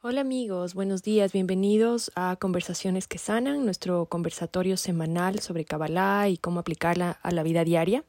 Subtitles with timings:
[0.00, 6.38] Hola amigos, buenos días, bienvenidos a Conversaciones que Sanan, nuestro conversatorio semanal sobre Kabbalah y
[6.38, 8.04] cómo aplicarla a la vida diaria.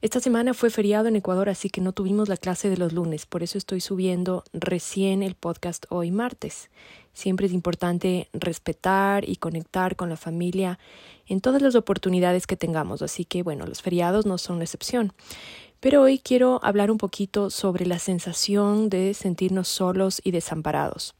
[0.00, 3.26] Esta semana fue feriado en Ecuador, así que no tuvimos la clase de los lunes,
[3.26, 6.70] por eso estoy subiendo recién el podcast hoy martes.
[7.12, 10.78] Siempre es importante respetar y conectar con la familia
[11.26, 15.12] en todas las oportunidades que tengamos, así que bueno, los feriados no son la excepción.
[15.80, 21.14] Pero hoy quiero hablar un poquito sobre la sensación de sentirnos solos y desamparados.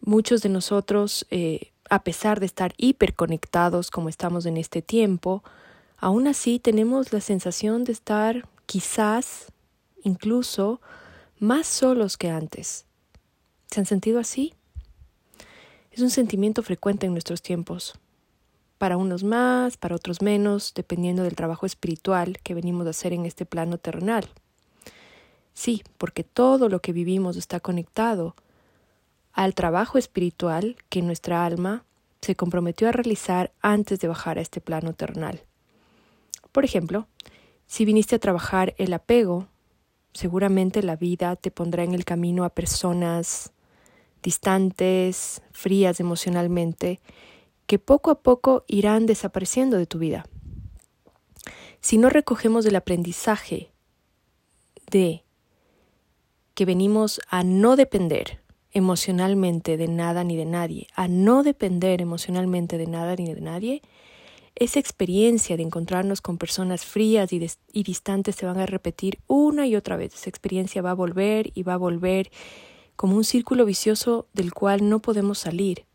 [0.00, 5.42] Muchos de nosotros, eh, a pesar de estar hiperconectados como estamos en este tiempo,
[5.96, 9.52] aún así tenemos la sensación de estar quizás
[10.02, 10.80] incluso
[11.38, 12.86] más solos que antes.
[13.70, 14.54] ¿Se han sentido así?
[15.90, 17.94] Es un sentimiento frecuente en nuestros tiempos
[18.84, 23.24] para unos más, para otros menos, dependiendo del trabajo espiritual que venimos a hacer en
[23.24, 24.28] este plano terrenal.
[25.54, 28.36] Sí, porque todo lo que vivimos está conectado
[29.32, 31.86] al trabajo espiritual que nuestra alma
[32.20, 35.40] se comprometió a realizar antes de bajar a este plano terrenal.
[36.52, 37.06] Por ejemplo,
[37.66, 39.46] si viniste a trabajar el apego,
[40.12, 43.50] seguramente la vida te pondrá en el camino a personas
[44.22, 47.00] distantes, frías emocionalmente,
[47.66, 50.26] que poco a poco irán desapareciendo de tu vida.
[51.80, 53.70] Si no recogemos el aprendizaje
[54.90, 55.24] de
[56.54, 62.78] que venimos a no depender emocionalmente de nada ni de nadie, a no depender emocionalmente
[62.78, 63.82] de nada ni de nadie,
[64.56, 67.48] esa experiencia de encontrarnos con personas frías y,
[67.82, 70.14] distantes se van a repetir una y otra vez.
[70.14, 72.30] Esa experiencia va a volver y va a volver
[72.94, 75.86] como un círculo vicioso del cual no podemos salir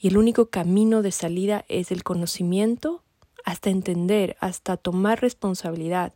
[0.00, 3.02] y el único camino de salida es el conocimiento
[3.44, 6.14] hasta entender, hasta tomar responsabilidad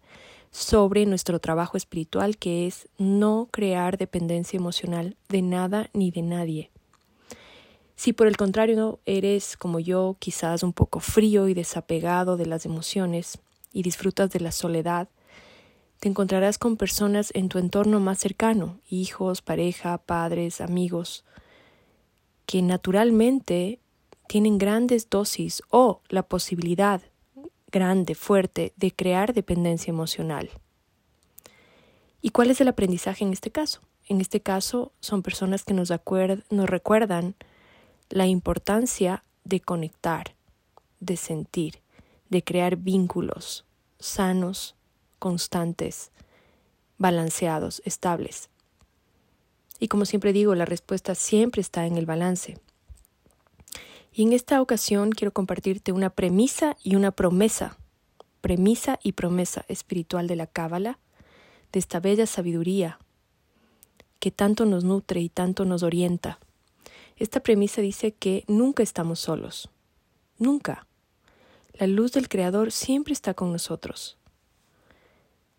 [0.50, 6.70] sobre nuestro trabajo espiritual, que es no crear dependencia emocional de nada ni de nadie.
[7.96, 12.66] Si por el contrario eres como yo, quizás un poco frío y desapegado de las
[12.66, 13.38] emociones
[13.72, 15.08] y disfrutas de la soledad,
[16.00, 21.24] te encontrarás con personas en tu entorno más cercano, hijos, pareja, padres, amigos,
[22.46, 23.80] que naturalmente
[24.26, 27.02] tienen grandes dosis o la posibilidad
[27.70, 30.50] grande, fuerte, de crear dependencia emocional.
[32.22, 33.80] ¿Y cuál es el aprendizaje en este caso?
[34.06, 35.92] En este caso son personas que nos,
[36.50, 37.34] nos recuerdan
[38.10, 40.36] la importancia de conectar,
[41.00, 41.80] de sentir,
[42.30, 43.64] de crear vínculos
[44.04, 44.76] sanos,
[45.18, 46.10] constantes,
[46.98, 48.50] balanceados, estables.
[49.80, 52.58] Y como siempre digo, la respuesta siempre está en el balance.
[54.16, 57.76] Y en esta ocasión quiero compartirte una premisa y una promesa,
[58.40, 61.00] premisa y promesa espiritual de la Cábala,
[61.72, 63.00] de esta bella sabiduría
[64.20, 66.38] que tanto nos nutre y tanto nos orienta.
[67.16, 69.68] Esta premisa dice que nunca estamos solos,
[70.38, 70.86] nunca.
[71.72, 74.16] La luz del Creador siempre está con nosotros.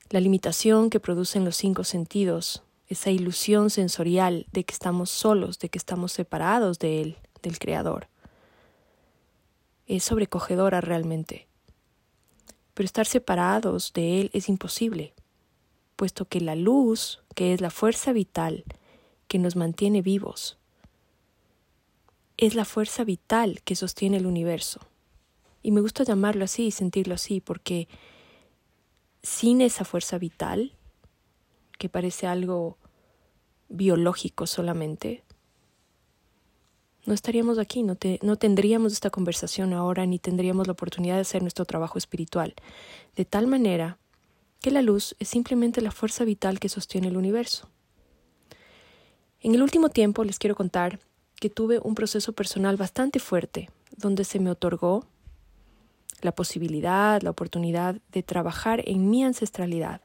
[0.09, 5.67] La limitación que producen los cinco sentidos, esa ilusión sensorial de que estamos solos, de
[5.67, 8.07] que estamos separados de Él, del Creador,
[9.87, 11.47] es sobrecogedora realmente.
[12.73, 15.13] Pero estar separados de Él es imposible,
[15.95, 18.65] puesto que la luz, que es la fuerza vital
[19.27, 20.57] que nos mantiene vivos,
[22.37, 24.81] es la fuerza vital que sostiene el universo.
[25.61, 27.87] Y me gusta llamarlo así y sentirlo así, porque
[29.23, 30.73] sin esa fuerza vital,
[31.79, 32.77] que parece algo
[33.69, 35.24] biológico solamente,
[37.05, 41.41] no estaríamos aquí, no, no tendríamos esta conversación ahora, ni tendríamos la oportunidad de hacer
[41.41, 42.53] nuestro trabajo espiritual.
[43.15, 43.97] De tal manera
[44.61, 47.69] que la luz es simplemente la fuerza vital que sostiene el universo.
[49.39, 50.99] En el último tiempo les quiero contar
[51.39, 55.05] que tuve un proceso personal bastante fuerte, donde se me otorgó
[56.21, 60.01] la posibilidad, la oportunidad de trabajar en mi ancestralidad.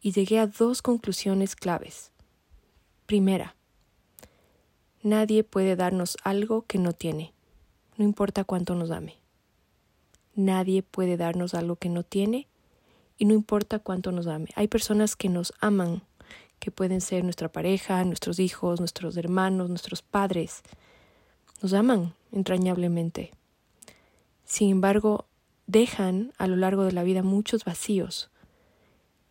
[0.00, 2.10] Y llegué a dos conclusiones claves.
[3.06, 3.55] Primera,
[5.06, 7.32] Nadie puede darnos algo que no tiene,
[7.96, 9.20] no importa cuánto nos ame.
[10.34, 12.48] Nadie puede darnos algo que no tiene
[13.16, 14.48] y no importa cuánto nos ame.
[14.56, 16.02] Hay personas que nos aman,
[16.58, 20.62] que pueden ser nuestra pareja, nuestros hijos, nuestros hermanos, nuestros padres.
[21.62, 23.30] Nos aman entrañablemente.
[24.44, 25.26] Sin embargo,
[25.68, 28.28] dejan a lo largo de la vida muchos vacíos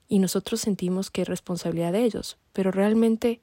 [0.08, 3.42] y nosotros sentimos que es responsabilidad de ellos, pero realmente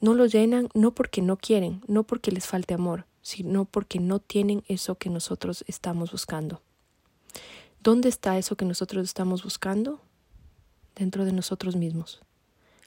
[0.00, 4.18] no lo llenan no porque no quieren, no porque les falte amor, sino porque no
[4.18, 6.62] tienen eso que nosotros estamos buscando.
[7.82, 10.00] ¿Dónde está eso que nosotros estamos buscando?
[10.94, 12.20] Dentro de nosotros mismos.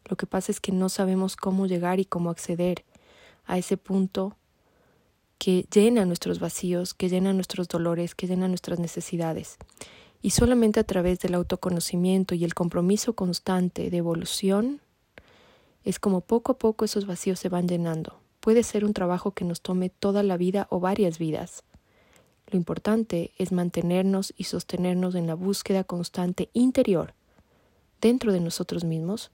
[0.05, 2.83] Lo que pasa es que no sabemos cómo llegar y cómo acceder
[3.45, 4.35] a ese punto
[5.37, 9.57] que llena nuestros vacíos, que llena nuestros dolores, que llena nuestras necesidades.
[10.21, 14.79] Y solamente a través del autoconocimiento y el compromiso constante de evolución
[15.83, 18.19] es como poco a poco esos vacíos se van llenando.
[18.39, 21.63] Puede ser un trabajo que nos tome toda la vida o varias vidas.
[22.47, 27.13] Lo importante es mantenernos y sostenernos en la búsqueda constante interior,
[28.01, 29.31] dentro de nosotros mismos,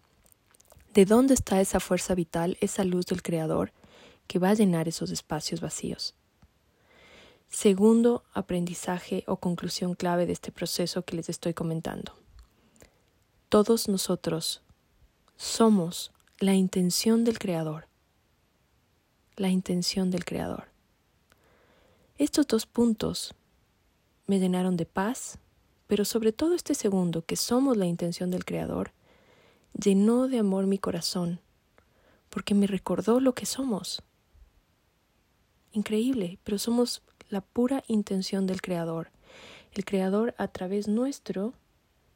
[0.94, 3.74] de dónde está esa fuerza vital, esa luz del Creador
[4.28, 6.14] que va a llenar esos espacios vacíos.
[7.50, 12.14] Segundo aprendizaje o conclusión clave de este proceso que les estoy comentando.
[13.50, 14.62] Todos nosotros
[15.36, 17.90] somos la intención del Creador.
[19.36, 20.70] La intención del Creador.
[22.18, 23.36] Estos dos puntos
[24.26, 25.38] me llenaron de paz,
[25.88, 28.94] pero sobre todo este segundo, que somos la intención del Creador,
[29.74, 31.42] llenó de amor mi corazón,
[32.30, 34.02] porque me recordó lo que somos.
[35.74, 39.12] Increíble, pero somos la pura intención del Creador.
[39.74, 41.54] El Creador a través nuestro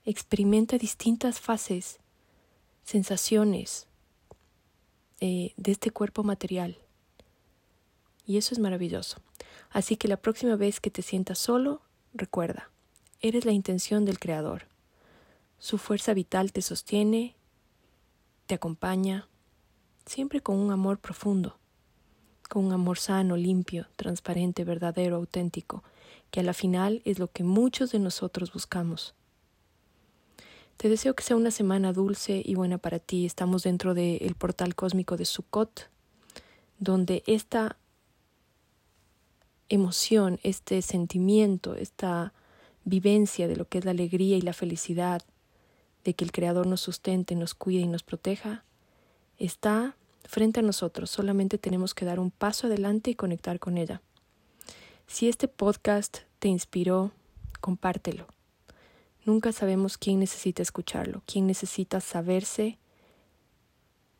[0.05, 1.99] experimenta distintas fases,
[2.85, 3.87] sensaciones,
[5.25, 6.77] eh, de este cuerpo material.
[8.25, 9.21] Y eso es maravilloso.
[9.69, 11.79] Así que la próxima vez que te sientas solo,
[12.13, 12.69] recuerda,
[13.21, 14.65] eres la intención del Creador.
[15.59, 17.35] Su fuerza vital te sostiene,
[18.47, 19.29] te acompaña,
[20.05, 21.55] siempre con un amor profundo,
[22.49, 25.85] con un amor sano, limpio, transparente, verdadero, auténtico,
[26.31, 29.15] que a la final es lo que muchos de nosotros buscamos.
[30.77, 33.25] Te deseo que sea una semana dulce y buena para ti.
[33.25, 35.89] Estamos dentro del portal cósmico de Sukkot,
[36.79, 37.77] donde esta
[39.69, 42.33] emoción, este sentimiento, esta
[42.83, 45.21] vivencia de lo que es la alegría y la felicidad,
[46.03, 48.65] de que el Creador nos sustente, nos cuide y nos proteja,
[49.37, 51.09] está frente a nosotros.
[51.09, 54.01] Solamente tenemos que dar un paso adelante y conectar con ella.
[55.07, 57.11] Si este podcast te inspiró,
[57.61, 58.27] compártelo.
[59.25, 62.77] Nunca sabemos quién necesita escucharlo, quién necesita saberse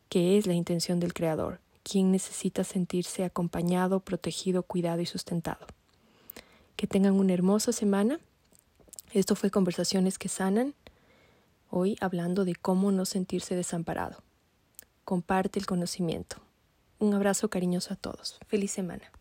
[0.08, 5.66] que es la intención del Creador, quién necesita sentirse acompañado, protegido, cuidado y sustentado.
[6.76, 8.18] Que tengan una hermosa semana.
[9.12, 10.74] Esto fue Conversaciones que Sanan,
[11.68, 14.22] hoy hablando de cómo no sentirse desamparado.
[15.04, 16.36] Comparte el conocimiento.
[16.98, 18.38] Un abrazo cariñoso a todos.
[18.46, 19.12] Feliz semana.